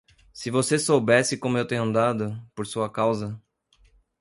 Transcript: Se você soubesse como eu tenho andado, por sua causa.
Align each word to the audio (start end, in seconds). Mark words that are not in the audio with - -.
Se 0.33 0.49
você 0.49 0.79
soubesse 0.79 1.37
como 1.37 1.59
eu 1.59 1.67
tenho 1.67 1.83
andado, 1.83 2.35
por 2.55 2.65
sua 2.65 2.89
causa. 2.91 3.39